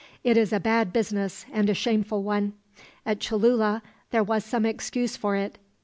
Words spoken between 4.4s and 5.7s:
some excuse for it.